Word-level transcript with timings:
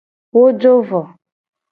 Wo 0.33 0.43
jo 0.61 0.71
vo. 0.87 1.01